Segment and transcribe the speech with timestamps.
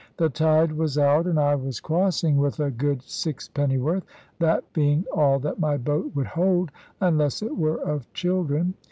[0.17, 4.01] The tide was out, and I was crossing with a good sixpennyworth,
[4.39, 8.73] that being all that my boat would hold, unless it were of children.